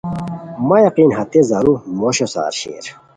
مہ 0.67 0.77
یقین 0.87 1.09
ہتے 1.17 1.39
زارو 1.49 1.73
موشو 1.99 2.27
سار 2.33 2.53
شیر 2.59 2.85